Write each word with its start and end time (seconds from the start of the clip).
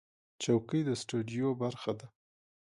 چوکۍ 0.43 0.81
د 0.85 0.89
سټوډیو 1.01 1.49
برخه 1.61 1.91
ده. 1.99 2.07